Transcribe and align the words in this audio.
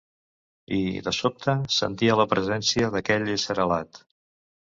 I, 0.77 0.79
de 1.07 1.11
sobte, 1.17 1.53
sentia 1.75 2.17
la 2.21 2.27
presència 2.33 2.89
d’aquell 2.95 3.29
ésser 3.37 3.61
alat. 3.67 4.01